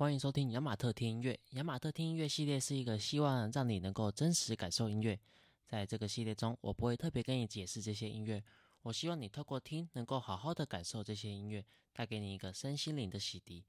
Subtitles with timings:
[0.00, 1.38] 欢迎收听雅马特听音乐。
[1.50, 5.20] 雅马特听音乐系列是一个希望让你能够真实感受音乐。
[5.66, 8.42] 在这个系列中，我不会特别跟你解释这些音乐，
[8.80, 13.62] 我希望你透过听，能够好好的感受这些音乐，带给你一个身心灵的洗涤。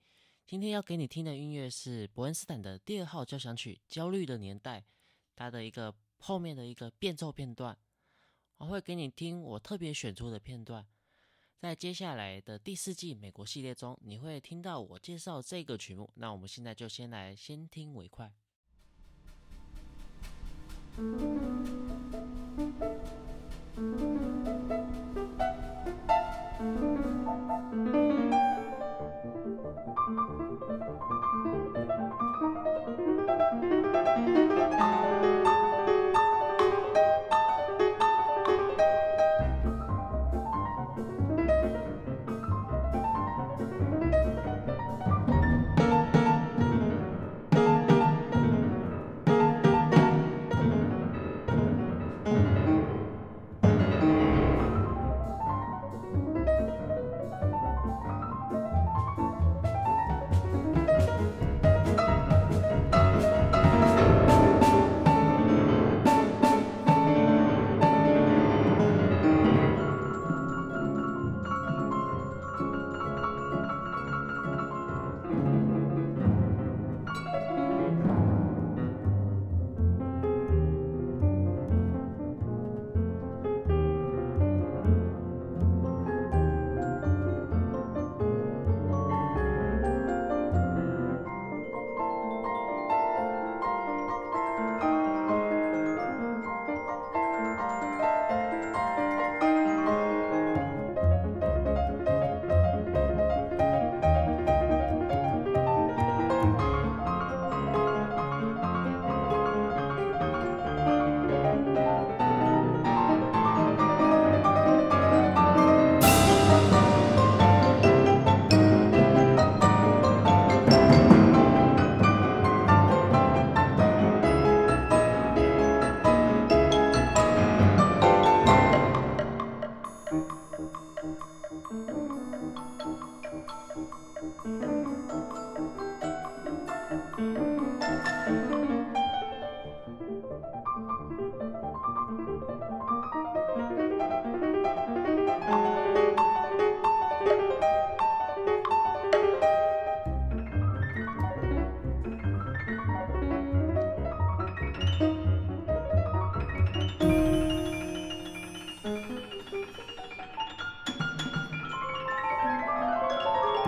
[0.48, 4.80] 今天要给你听的音乐是伯恩斯坦的第二号交响曲《焦虑的年代》，
[5.36, 7.78] 它的一个后面的一个变奏片段。
[8.60, 10.88] 我会给你听我特别选出的片段。
[11.62, 18.32] 在接下来的第四季美国系列中，你会听到我介绍这个曲目，那我们现在就先来先听为快。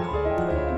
[0.03, 0.73] Música